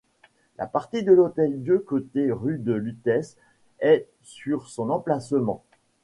La 0.57 0.65
partie 0.65 1.03
de 1.03 1.13
l'Hôtel-Dieu 1.13 1.77
côté 1.77 2.31
rue 2.31 2.57
de 2.57 2.73
Lutèce 2.73 3.37
est 3.81 4.07
sur 4.23 4.67
son 4.67 4.89
emplacement. 4.89 5.63